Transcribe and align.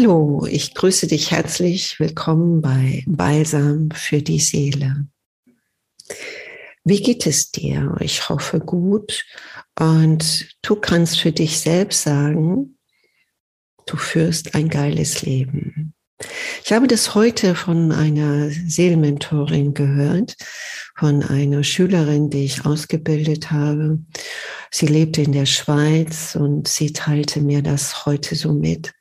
Hallo, 0.00 0.46
ich 0.48 0.74
grüße 0.74 1.08
dich 1.08 1.32
herzlich. 1.32 1.98
Willkommen 1.98 2.62
bei 2.62 3.02
Balsam 3.08 3.88
für 3.90 4.22
die 4.22 4.38
Seele. 4.38 5.08
Wie 6.84 7.02
geht 7.02 7.26
es 7.26 7.50
dir? 7.50 7.96
Ich 7.98 8.28
hoffe 8.28 8.60
gut. 8.60 9.24
Und 9.76 10.54
du 10.62 10.76
kannst 10.76 11.18
für 11.18 11.32
dich 11.32 11.58
selbst 11.58 12.02
sagen, 12.02 12.78
du 13.86 13.96
führst 13.96 14.54
ein 14.54 14.68
geiles 14.68 15.22
Leben. 15.22 15.94
Ich 16.64 16.72
habe 16.72 16.86
das 16.86 17.16
heute 17.16 17.56
von 17.56 17.90
einer 17.90 18.50
Seelenmentorin 18.50 19.74
gehört, 19.74 20.36
von 20.96 21.24
einer 21.24 21.64
Schülerin, 21.64 22.30
die 22.30 22.44
ich 22.44 22.64
ausgebildet 22.64 23.50
habe. 23.50 23.98
Sie 24.70 24.86
lebte 24.86 25.22
in 25.22 25.32
der 25.32 25.46
Schweiz 25.46 26.36
und 26.36 26.68
sie 26.68 26.92
teilte 26.92 27.40
mir 27.40 27.62
das 27.62 28.06
heute 28.06 28.36
so 28.36 28.52
mit. 28.52 28.92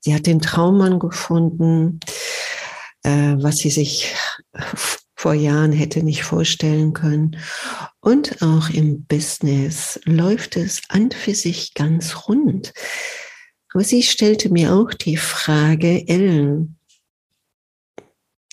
Sie 0.00 0.14
hat 0.14 0.26
den 0.26 0.40
Traummann 0.40 0.98
gefunden, 0.98 2.00
äh, 3.02 3.34
was 3.38 3.58
sie 3.58 3.70
sich 3.70 4.14
vor 5.14 5.34
Jahren 5.34 5.72
hätte 5.72 6.04
nicht 6.04 6.22
vorstellen 6.22 6.92
können. 6.92 7.36
Und 8.00 8.40
auch 8.40 8.70
im 8.70 9.04
Business 9.04 9.98
läuft 10.04 10.56
es 10.56 10.82
an 10.88 11.10
für 11.10 11.34
sich 11.34 11.74
ganz 11.74 12.28
rund. 12.28 12.72
Aber 13.74 13.82
sie 13.82 14.02
stellte 14.02 14.48
mir 14.50 14.74
auch 14.74 14.94
die 14.94 15.16
Frage, 15.16 16.06
Ellen, 16.06 16.78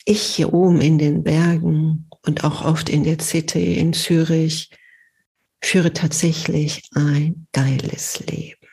ich 0.06 0.22
hier 0.22 0.54
oben 0.54 0.82
in 0.82 0.98
den 0.98 1.24
Bergen 1.24 2.10
und 2.26 2.44
auch 2.44 2.66
oft 2.66 2.90
in 2.90 3.04
der 3.04 3.20
City 3.20 3.76
in 3.76 3.94
Zürich 3.94 4.70
führe 5.64 5.94
tatsächlich 5.94 6.90
ein 6.94 7.48
geiles 7.52 8.20
Leben. 8.28 8.65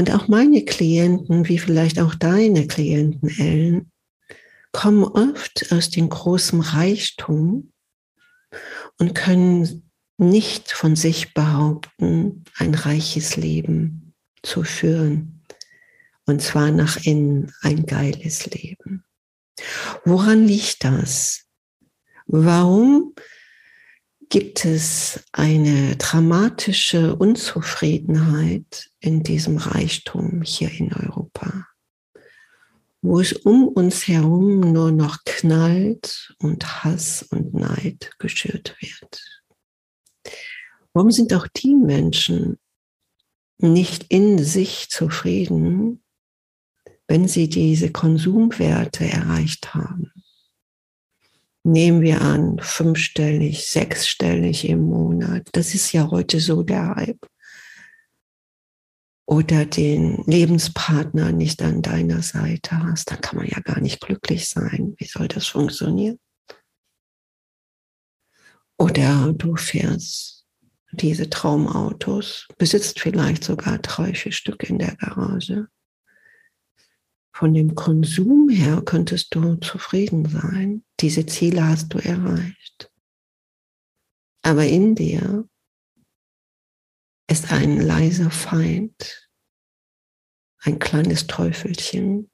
Und 0.00 0.10
auch 0.12 0.28
meine 0.28 0.64
Klienten, 0.64 1.46
wie 1.46 1.58
vielleicht 1.58 2.00
auch 2.00 2.14
deine 2.14 2.66
Klienten, 2.66 3.28
Ellen, 3.38 3.92
kommen 4.72 5.04
oft 5.04 5.70
aus 5.72 5.90
dem 5.90 6.08
großen 6.08 6.62
Reichtum 6.62 7.74
und 8.96 9.14
können 9.14 9.92
nicht 10.16 10.72
von 10.72 10.96
sich 10.96 11.34
behaupten, 11.34 12.44
ein 12.56 12.74
reiches 12.74 13.36
Leben 13.36 14.14
zu 14.42 14.64
führen. 14.64 15.44
Und 16.24 16.40
zwar 16.40 16.70
nach 16.70 17.04
innen 17.04 17.52
ein 17.60 17.84
geiles 17.84 18.46
Leben. 18.46 19.04
Woran 20.06 20.46
liegt 20.46 20.82
das? 20.82 21.44
Warum 22.26 23.14
gibt 24.30 24.64
es 24.64 25.24
eine 25.32 25.96
dramatische 25.96 27.16
Unzufriedenheit 27.16 28.88
in 29.00 29.24
diesem 29.24 29.58
Reichtum 29.58 30.42
hier 30.42 30.70
in 30.70 30.94
Europa, 30.94 31.66
wo 33.02 33.18
es 33.20 33.32
um 33.32 33.66
uns 33.66 34.06
herum 34.06 34.60
nur 34.60 34.92
noch 34.92 35.18
knallt 35.24 36.32
und 36.38 36.84
Hass 36.84 37.24
und 37.24 37.54
Neid 37.54 38.12
geschürt 38.20 38.76
wird. 38.80 39.42
Warum 40.92 41.10
sind 41.10 41.34
auch 41.34 41.48
die 41.48 41.74
Menschen 41.74 42.58
nicht 43.58 44.06
in 44.10 44.38
sich 44.38 44.90
zufrieden, 44.90 46.04
wenn 47.08 47.26
sie 47.26 47.48
diese 47.48 47.90
Konsumwerte 47.90 49.06
erreicht 49.06 49.74
haben? 49.74 50.12
Nehmen 51.62 52.00
wir 52.00 52.20
an, 52.20 52.58
fünfstellig, 52.60 53.66
sechsstellig 53.66 54.68
im 54.68 54.82
Monat. 54.82 55.48
Das 55.52 55.74
ist 55.74 55.92
ja 55.92 56.10
heute 56.10 56.40
so 56.40 56.62
der 56.62 56.94
Hype. 56.94 57.26
Oder 59.26 59.64
den 59.64 60.24
Lebenspartner 60.26 61.30
nicht 61.30 61.62
an 61.62 61.82
deiner 61.82 62.20
Seite 62.22 62.78
hast, 62.82 63.10
dann 63.10 63.20
kann 63.20 63.36
man 63.36 63.46
ja 63.46 63.60
gar 63.60 63.80
nicht 63.80 64.00
glücklich 64.00 64.48
sein. 64.48 64.94
Wie 64.98 65.04
soll 65.06 65.28
das 65.28 65.46
funktionieren? 65.46 66.18
Oder 68.76 69.32
du 69.32 69.54
fährst 69.56 70.46
diese 70.92 71.30
Traumautos, 71.30 72.48
besitzt 72.58 72.98
vielleicht 72.98 73.44
sogar 73.44 73.78
drei, 73.78 74.14
vier 74.14 74.32
Stück 74.32 74.68
in 74.68 74.78
der 74.78 74.96
Garage 74.96 75.68
von 77.40 77.54
dem 77.54 77.74
Konsum 77.74 78.50
her 78.50 78.82
könntest 78.84 79.34
du 79.34 79.56
zufrieden 79.56 80.28
sein. 80.28 80.84
Diese 81.00 81.24
Ziele 81.24 81.66
hast 81.66 81.88
du 81.88 81.96
erreicht. 81.96 82.92
Aber 84.42 84.66
in 84.66 84.94
dir 84.94 85.48
ist 87.30 87.50
ein 87.50 87.80
leiser 87.80 88.30
Feind, 88.30 89.30
ein 90.58 90.78
kleines 90.78 91.28
Teufelchen, 91.28 92.30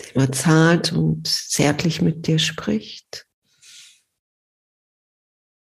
der 0.00 0.16
immer 0.16 0.32
zart 0.32 0.94
und 0.94 1.28
zärtlich 1.28 2.00
mit 2.00 2.26
dir 2.26 2.38
spricht. 2.38 3.26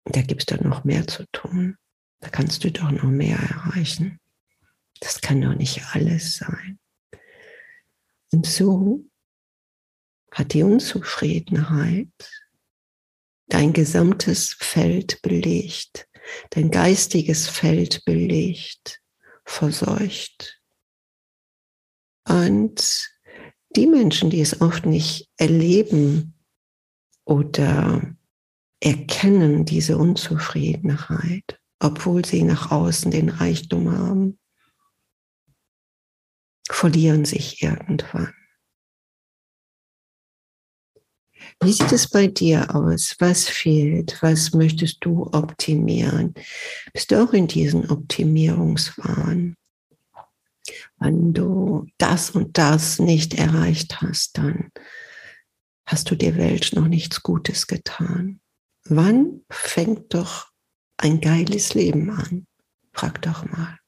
Da 0.05 0.21
gibt 0.21 0.41
es 0.41 0.45
dann 0.45 0.69
noch 0.69 0.83
mehr 0.83 1.07
zu 1.07 1.25
tun. 1.31 1.75
Da 2.19 2.29
kannst 2.29 2.63
du 2.63 2.71
doch 2.71 2.91
noch 2.91 3.01
mehr 3.09 3.39
erreichen. 3.39 4.19
Das 4.99 5.21
kann 5.21 5.41
doch 5.41 5.55
nicht 5.55 5.81
alles 5.95 6.35
sein. 6.35 6.80
Und 8.33 8.45
so 8.45 9.05
hat 10.31 10.53
die 10.53 10.63
Unzufriedenheit 10.63 12.07
dein 13.47 13.73
gesamtes 13.73 14.55
Feld 14.59 15.21
belegt, 15.21 16.07
dein 16.51 16.71
geistiges 16.71 17.49
Feld 17.49 18.05
belegt, 18.05 19.01
verseucht. 19.43 20.61
Und 22.27 23.09
die 23.75 23.87
Menschen, 23.87 24.29
die 24.29 24.41
es 24.41 24.61
oft 24.61 24.85
nicht 24.85 25.29
erleben 25.37 26.33
oder 27.25 28.15
erkennen, 28.79 29.65
diese 29.65 29.97
Unzufriedenheit, 29.97 31.59
obwohl 31.79 32.23
sie 32.23 32.43
nach 32.43 32.71
außen 32.71 33.11
den 33.11 33.29
Reichtum 33.29 33.91
haben, 33.91 34.39
verlieren 36.73 37.25
sich 37.25 37.61
irgendwann. 37.61 38.33
Wie 41.63 41.73
sieht 41.73 41.91
es 41.91 42.09
bei 42.09 42.27
dir 42.27 42.73
aus? 42.75 43.15
Was 43.19 43.47
fehlt? 43.47 44.17
Was 44.21 44.53
möchtest 44.53 44.97
du 45.01 45.27
optimieren? 45.31 46.33
Bist 46.93 47.11
du 47.11 47.23
auch 47.23 47.33
in 47.33 47.47
diesem 47.47 47.89
Optimierungswahn? 47.89 49.55
Wenn 50.99 51.33
du 51.33 51.87
das 51.97 52.31
und 52.31 52.57
das 52.57 52.99
nicht 52.99 53.33
erreicht 53.35 54.01
hast, 54.01 54.37
dann 54.37 54.71
hast 55.85 56.09
du 56.09 56.15
der 56.15 56.35
Welt 56.37 56.71
noch 56.73 56.87
nichts 56.87 57.21
Gutes 57.21 57.67
getan. 57.67 58.39
Wann 58.85 59.41
fängt 59.49 60.13
doch 60.13 60.49
ein 60.97 61.21
geiles 61.21 61.73
Leben 61.73 62.11
an? 62.11 62.47
Frag 62.93 63.21
doch 63.21 63.45
mal. 63.45 63.80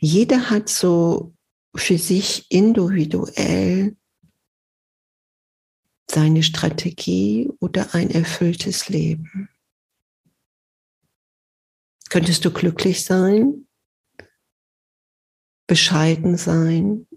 Jeder 0.00 0.50
hat 0.50 0.68
so 0.68 1.34
für 1.74 1.98
sich 1.98 2.50
individuell 2.50 3.96
seine 6.08 6.42
Strategie 6.42 7.50
oder 7.60 7.94
ein 7.94 8.10
erfülltes 8.10 8.88
Leben. 8.88 9.48
Könntest 12.10 12.44
du 12.44 12.52
glücklich 12.52 13.04
sein, 13.04 13.66
bescheiden 15.66 16.36
sein, 16.36 17.08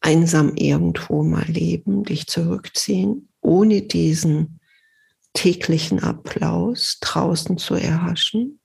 einsam 0.00 0.54
irgendwo 0.56 1.22
mal 1.22 1.46
leben, 1.46 2.04
dich 2.04 2.26
zurückziehen, 2.26 3.32
ohne 3.40 3.82
diesen 3.82 4.60
täglichen 5.32 6.00
Applaus 6.00 6.98
draußen 7.00 7.56
zu 7.56 7.74
erhaschen? 7.74 8.60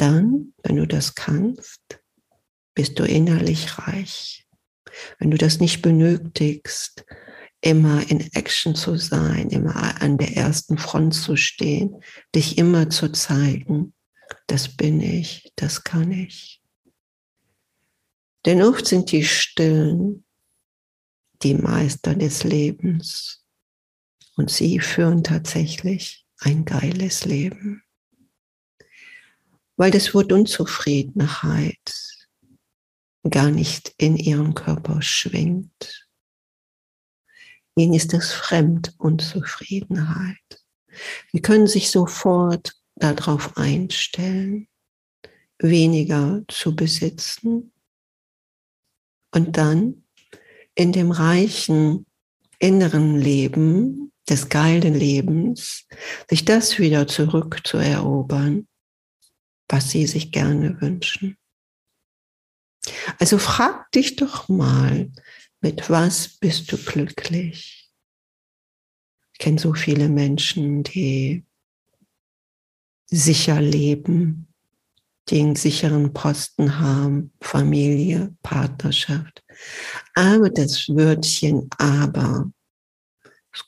Dann, 0.00 0.54
wenn 0.62 0.76
du 0.76 0.86
das 0.86 1.14
kannst, 1.14 2.00
bist 2.74 2.98
du 2.98 3.04
innerlich 3.04 3.78
reich. 3.78 4.46
Wenn 5.18 5.30
du 5.30 5.36
das 5.36 5.60
nicht 5.60 5.82
benötigst, 5.82 7.04
immer 7.60 8.08
in 8.10 8.20
Action 8.32 8.74
zu 8.74 8.96
sein, 8.96 9.50
immer 9.50 10.00
an 10.00 10.16
der 10.16 10.36
ersten 10.36 10.78
Front 10.78 11.14
zu 11.14 11.36
stehen, 11.36 12.02
dich 12.34 12.56
immer 12.56 12.88
zu 12.88 13.12
zeigen, 13.12 13.92
das 14.46 14.76
bin 14.76 15.00
ich, 15.00 15.52
das 15.56 15.84
kann 15.84 16.10
ich. 16.10 16.62
Denn 18.46 18.62
oft 18.62 18.86
sind 18.86 19.12
die 19.12 19.24
Stillen 19.24 20.24
die 21.42 21.54
Meister 21.54 22.14
des 22.14 22.44
Lebens 22.44 23.44
und 24.36 24.50
sie 24.50 24.78
führen 24.78 25.22
tatsächlich 25.24 26.26
ein 26.38 26.64
geiles 26.64 27.24
Leben 27.24 27.82
weil 29.80 29.90
das 29.90 30.12
Wort 30.12 30.30
Unzufriedenheit 30.30 31.94
gar 33.30 33.50
nicht 33.50 33.94
in 33.96 34.18
ihrem 34.18 34.52
Körper 34.52 35.00
schwingt. 35.00 36.06
Ihnen 37.76 37.94
ist 37.94 38.12
es 38.12 38.30
fremd, 38.30 38.94
Unzufriedenheit. 38.98 40.36
Sie 41.32 41.40
können 41.40 41.66
sich 41.66 41.90
sofort 41.90 42.74
darauf 42.94 43.56
einstellen. 43.56 44.68
weniger 45.62 46.42
zu 46.48 46.76
besitzen 46.76 47.72
und 49.34 49.56
dann 49.56 50.04
in 50.74 50.92
dem 50.92 51.10
reichen 51.10 52.04
inneren 52.58 53.16
Leben 53.16 54.12
des 54.28 54.50
geilen 54.50 54.94
Lebens, 54.94 55.86
sich 56.28 56.44
das 56.44 56.78
wieder 56.78 57.06
zurückzuerobern, 57.06 58.66
was 59.70 59.90
sie 59.90 60.06
sich 60.06 60.32
gerne 60.32 60.80
wünschen. 60.80 61.36
Also 63.18 63.38
frag 63.38 63.90
dich 63.92 64.16
doch 64.16 64.48
mal, 64.48 65.10
mit 65.60 65.90
was 65.90 66.38
bist 66.38 66.72
du 66.72 66.76
glücklich? 66.78 67.90
Ich 69.32 69.38
kenne 69.38 69.58
so 69.58 69.74
viele 69.74 70.08
Menschen, 70.08 70.82
die 70.82 71.44
sicher 73.06 73.60
leben, 73.60 74.48
die 75.28 75.40
einen 75.40 75.56
sicheren 75.56 76.12
Posten 76.12 76.78
haben, 76.78 77.32
Familie, 77.40 78.34
Partnerschaft. 78.42 79.44
Aber 80.14 80.50
das 80.50 80.88
Wörtchen 80.88 81.68
aber 81.78 82.50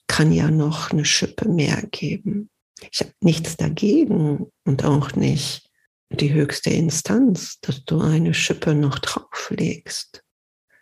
kann 0.07 0.33
ja 0.33 0.51
noch 0.51 0.91
eine 0.91 1.05
Schippe 1.05 1.49
mehr 1.49 1.83
geben. 1.91 2.51
Ich 2.91 3.01
habe 3.01 3.13
nichts 3.21 3.57
dagegen 3.57 4.47
und 4.65 4.85
auch 4.85 5.15
nicht 5.15 5.72
die 6.21 6.33
höchste 6.33 6.71
Instanz, 6.71 7.59
dass 7.61 7.85
du 7.85 8.01
eine 8.01 8.35
Schippe 8.35 8.75
noch 8.75 8.99
drauflegst. 8.99 10.23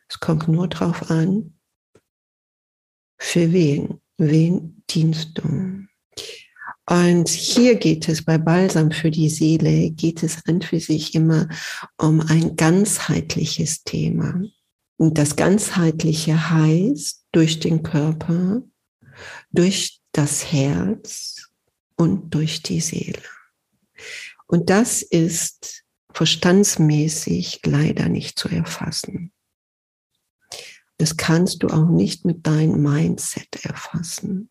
Es 0.09 0.21
kommt 0.21 0.49
nur 0.49 0.69
darauf 0.69 1.11
an, 1.11 1.55
für 3.19 3.53
wen, 3.53 4.01
wen 4.17 4.83
dienst 4.91 5.39
du. 5.39 5.87
Und 6.87 7.29
hier 7.29 7.77
geht 7.77 8.09
es 8.09 8.25
bei 8.25 8.37
Balsam 8.37 8.91
für 8.91 9.11
die 9.11 9.29
Seele, 9.29 9.91
geht 9.91 10.23
es 10.23 10.45
an 10.47 10.61
für 10.63 10.81
sich 10.81 11.15
immer 11.15 11.49
um 11.97 12.21
ein 12.21 12.57
ganzheitliches 12.57 13.85
Thema. 13.85 14.43
Und 14.97 15.17
das 15.17 15.37
Ganzheitliche 15.37 16.51
heißt 16.51 17.27
durch 17.33 17.61
den 17.61 17.83
Körper, 17.83 18.63
durch 19.53 20.01
das 20.13 20.53
Herz 20.53 21.49
und 21.97 22.35
durch 22.35 22.63
die 22.63 22.81
Seele. 22.81 23.23
Und 24.51 24.69
das 24.69 25.03
ist 25.03 25.85
verstandsmäßig 26.13 27.61
leider 27.65 28.09
nicht 28.09 28.37
zu 28.37 28.49
erfassen. 28.49 29.33
Das 30.99 31.17
kannst 31.17 31.63
du 31.63 31.69
auch 31.69 31.89
nicht 31.89 32.25
mit 32.25 32.49
deinem 32.49 32.83
Mindset 32.83 33.65
erfassen. 33.65 34.51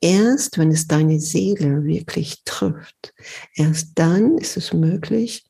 Erst 0.00 0.58
wenn 0.58 0.70
es 0.70 0.86
deine 0.86 1.18
Seele 1.18 1.84
wirklich 1.84 2.44
trifft, 2.44 3.12
erst 3.54 3.98
dann 3.98 4.38
ist 4.38 4.56
es 4.56 4.72
möglich, 4.72 5.44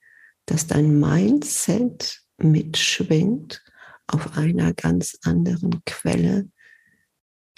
dass 0.47 0.67
dein 0.67 0.99
Mindset 0.99 2.23
mitschwingt 2.39 3.63
auf 4.07 4.39
einer 4.39 4.73
ganz 4.73 5.19
anderen 5.23 5.83
Quelle 5.85 6.49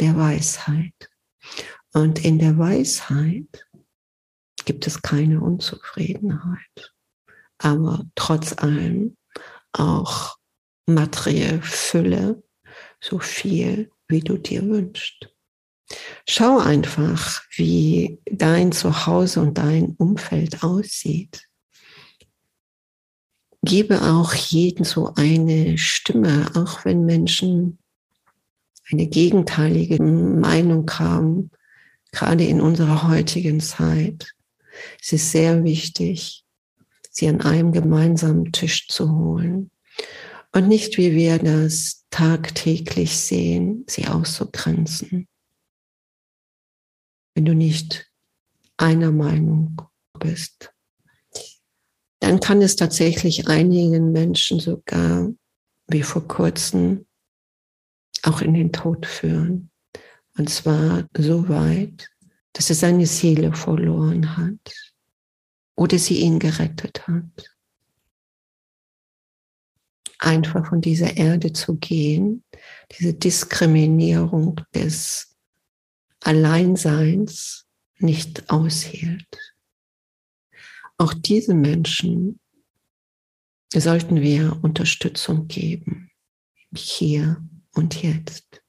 der 0.01 0.17
Weisheit. 0.17 1.11
Und 1.93 2.25
in 2.25 2.41
der 2.41 2.59
Weisheit 2.59 3.66
gibt 4.67 4.87
es 4.87 5.01
keine 5.01 5.41
Unzufriedenheit, 5.41 6.93
aber 7.57 8.05
trotz 8.15 8.53
allem 8.59 9.17
auch 9.73 10.37
materielle 10.87 11.63
Fülle, 11.63 12.43
so 13.01 13.19
viel, 13.19 13.91
wie 14.09 14.21
du 14.21 14.37
dir 14.37 14.63
wünschst. 14.69 15.31
Schau 16.29 16.59
einfach, 16.59 17.43
wie 17.55 18.21
dein 18.31 18.73
Zuhause 18.73 19.41
und 19.41 19.57
dein 19.57 19.95
Umfeld 19.97 20.63
aussieht. 20.63 21.49
Gebe 23.63 24.03
auch 24.03 24.35
jedem 24.35 24.85
so 24.85 25.15
eine 25.15 25.79
Stimme, 25.79 26.51
auch 26.55 26.85
wenn 26.85 27.05
Menschen 27.05 27.79
eine 28.91 29.07
gegenteilige 29.07 30.03
Meinung 30.03 30.89
haben, 30.91 31.51
gerade 32.13 32.45
in 32.45 32.61
unserer 32.61 33.09
heutigen 33.09 33.61
Zeit. 33.61 34.36
Es 35.01 35.13
ist 35.13 35.31
sehr 35.31 35.65
wichtig, 35.65 36.45
sie 37.11 37.29
an 37.29 37.41
einem 37.41 37.73
gemeinsamen 37.73 38.53
Tisch 38.53 38.89
zu 38.89 39.11
holen 39.11 39.71
und 40.53 40.69
nicht, 40.69 40.97
wie 40.99 41.15
wir 41.15 41.39
das 41.39 42.07
tagtäglich 42.11 43.17
sehen, 43.19 43.85
sie 43.89 44.07
auszugrenzen. 44.07 45.29
Wenn 47.35 47.45
du 47.45 47.55
nicht 47.55 48.11
einer 48.77 49.13
Meinung 49.13 49.77
bist, 50.19 50.73
dann 52.21 52.41
kann 52.41 52.63
es 52.63 52.77
tatsächlich 52.77 53.49
einigen 53.49 54.13
Menschen 54.13 54.59
sogar, 54.59 55.31
wie 55.89 56.03
vor 56.03 56.27
kurzem, 56.27 57.07
auch 58.23 58.41
in 58.41 58.55
den 58.55 58.73
Tod 58.73 59.07
führen. 59.07 59.71
Und 60.39 60.51
zwar 60.51 61.07
so 61.17 61.49
weit, 61.49 62.11
dass 62.57 62.71
er 62.71 62.77
seine 62.77 63.05
Seele 63.05 63.53
verloren 63.53 64.35
hat 64.39 64.73
oder 65.75 65.99
sie 65.99 66.21
ihn 66.21 66.39
gerettet 66.39 67.07
hat. 67.07 67.55
Einfach 70.19 70.67
von 70.67 70.81
dieser 70.81 71.19
Erde 71.19 71.53
zu 71.53 71.77
gehen, 71.77 72.45
diese 72.99 73.13
Diskriminierung 73.13 74.59
des 74.75 75.37
Alleinseins 76.21 77.67
nicht 77.99 78.49
aushielt. 78.49 79.55
Auch 80.97 81.13
diese 81.13 81.53
Menschen 81.53 82.41
sollten 83.71 84.23
wir 84.23 84.59
Unterstützung 84.63 85.47
geben, 85.47 86.11
hier 86.75 87.47
und 87.75 88.03
jetzt. 88.03 88.63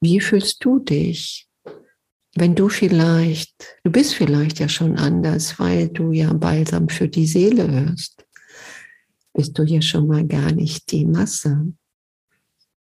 Wie 0.00 0.18
fühlst 0.18 0.64
du 0.64 0.80
dich, 0.80 1.43
wenn 2.36 2.54
du 2.54 2.68
vielleicht, 2.68 3.78
du 3.84 3.90
bist 3.90 4.14
vielleicht 4.14 4.58
ja 4.58 4.68
schon 4.68 4.98
anders, 4.98 5.58
weil 5.58 5.88
du 5.88 6.12
ja 6.12 6.32
Balsam 6.32 6.88
für 6.88 7.08
die 7.08 7.26
Seele 7.26 7.70
hörst, 7.70 8.26
bist 9.32 9.58
du 9.58 9.62
ja 9.64 9.80
schon 9.80 10.06
mal 10.06 10.26
gar 10.26 10.52
nicht 10.52 10.90
die 10.90 11.04
Masse. 11.04 11.72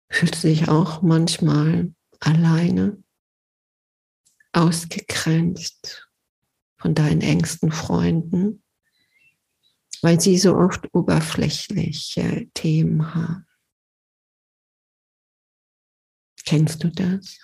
Fühlst 0.10 0.44
dich 0.44 0.70
auch 0.70 1.02
manchmal 1.02 1.94
alleine, 2.20 3.02
ausgegrenzt 4.54 6.08
von 6.78 6.94
deinen 6.94 7.22
engsten 7.22 7.72
Freunden, 7.72 8.64
weil 10.02 10.20
sie 10.20 10.38
so 10.38 10.56
oft 10.56 10.94
oberflächliche 10.94 12.48
Themen 12.54 13.14
haben. 13.14 13.48
Kennst 16.46 16.84
du 16.84 16.90
das? 16.90 17.40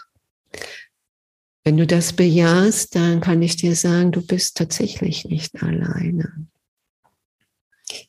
Wenn 1.63 1.78
du 1.78 1.86
das 1.86 2.13
bejahst, 2.13 2.96
dann 2.96 3.22
kann 3.22 3.42
ich 3.42 3.58
dir 3.58 3.75
sagen, 3.75 4.12
du 4.12 4.25
bist 4.25 4.58
tatsächlich 4.58 5.25
nicht 5.25 5.62
alleine. 5.62 6.48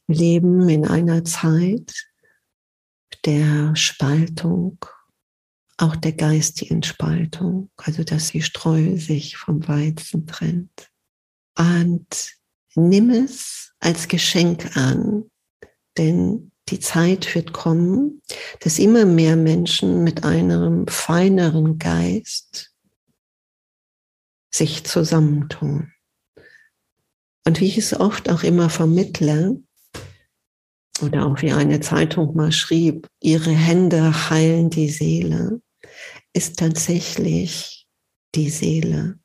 Wir 0.06 0.16
leben 0.16 0.68
in 0.68 0.86
einer 0.86 1.24
Zeit 1.24 1.92
der 3.24 3.74
Spaltung, 3.76 4.78
auch 5.76 5.96
der 5.96 6.12
geistigen 6.12 6.82
Spaltung, 6.82 7.70
also 7.76 8.04
dass 8.04 8.30
die 8.30 8.42
Streu 8.42 8.96
sich 8.96 9.36
vom 9.36 9.66
Weizen 9.66 10.26
trennt. 10.26 10.90
Und 11.56 12.32
nimm 12.74 13.10
es 13.10 13.72
als 13.80 14.08
Geschenk 14.08 14.76
an, 14.76 15.30
denn 15.96 16.52
die 16.68 16.80
Zeit 16.80 17.34
wird 17.34 17.52
kommen, 17.52 18.22
dass 18.60 18.78
immer 18.78 19.04
mehr 19.04 19.36
Menschen 19.36 20.04
mit 20.04 20.24
einem 20.24 20.86
feineren 20.86 21.78
Geist 21.78 22.69
sich 24.50 24.84
zusammentun. 24.84 25.92
Und 27.46 27.60
wie 27.60 27.66
ich 27.66 27.78
es 27.78 27.98
oft 27.98 28.28
auch 28.28 28.42
immer 28.42 28.70
vermittle, 28.70 29.62
oder 31.02 31.26
auch 31.26 31.40
wie 31.40 31.52
eine 31.52 31.80
Zeitung 31.80 32.36
mal 32.36 32.52
schrieb, 32.52 33.06
ihre 33.20 33.52
Hände 33.52 34.30
heilen 34.30 34.70
die 34.70 34.90
Seele, 34.90 35.62
ist 36.32 36.58
tatsächlich 36.58 37.88
die 38.34 38.50
Seele 38.50 39.18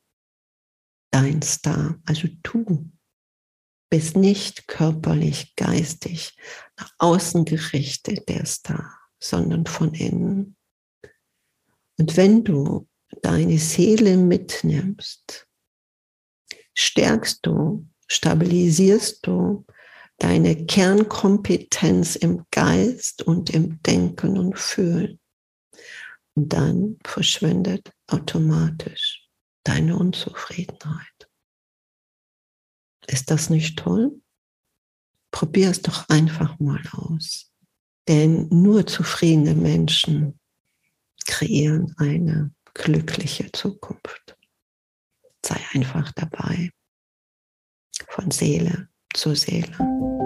dein 1.11 1.41
Star. 1.41 1.99
Also 2.05 2.27
du 2.43 2.89
bist 3.89 4.15
nicht 4.15 4.67
körperlich, 4.67 5.55
geistig 5.55 6.37
nach 6.77 6.91
außen 6.97 7.45
gerichtet 7.45 8.27
der 8.29 8.45
Star, 8.45 8.97
sondern 9.19 9.65
von 9.65 9.93
innen. 9.93 10.55
Und 11.97 12.17
wenn 12.17 12.43
du 12.43 12.87
deine 13.21 13.57
Seele 13.57 14.17
mitnimmst, 14.17 15.47
stärkst 16.73 17.45
du, 17.45 17.87
stabilisierst 18.07 19.25
du 19.25 19.65
deine 20.17 20.65
Kernkompetenz 20.65 22.15
im 22.15 22.45
Geist 22.51 23.23
und 23.23 23.49
im 23.49 23.81
Denken 23.83 24.37
und 24.37 24.57
Fühlen. 24.57 25.19
Und 26.35 26.51
dann 26.53 26.97
verschwindet 27.05 27.91
automatisch 28.07 29.27
deine 29.63 29.97
Unzufriedenheit. 29.97 31.29
Ist 33.07 33.31
das 33.31 33.49
nicht 33.49 33.77
toll? 33.79 34.21
Probier 35.31 35.69
es 35.69 35.81
doch 35.81 36.07
einfach 36.09 36.59
mal 36.59 36.81
aus. 36.91 37.51
Denn 38.07 38.47
nur 38.49 38.85
zufriedene 38.85 39.55
Menschen 39.55 40.39
kreieren 41.25 41.93
eine 41.97 42.53
glückliche 42.75 43.51
Zukunft. 43.51 44.37
Sei 45.43 45.59
einfach 45.73 46.11
dabei, 46.11 46.69
von 48.09 48.29
Seele 48.29 48.89
zu 49.13 49.33
Seele. 49.35 50.24